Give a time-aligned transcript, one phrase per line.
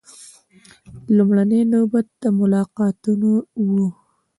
[1.15, 3.31] لومړۍ نوبت د ملاقاتونو
[3.69, 3.69] و.